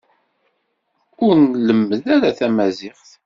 Ur 1.25 1.33
nlemmed 1.43 2.03
ara 2.15 2.31
tamaziɣt. 2.37 3.09